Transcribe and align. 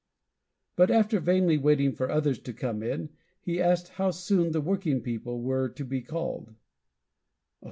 But, 0.75 0.89
after 0.89 1.19
vainly 1.19 1.59
waiting 1.59 1.93
for 1.93 2.09
others 2.09 2.39
to 2.39 2.53
come 2.53 2.81
in, 2.81 3.09
he 3.39 3.61
asked 3.61 3.89
how 3.89 4.09
soon 4.09 4.51
the 4.51 4.59
working 4.59 4.99
people 5.01 5.43
were 5.43 5.69
to 5.69 5.85
be 5.85 6.01
called. 6.01 6.55